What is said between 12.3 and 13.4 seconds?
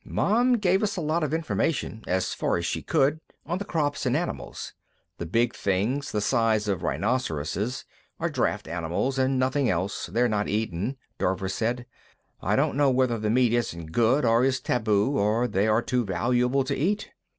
"I don't know whether the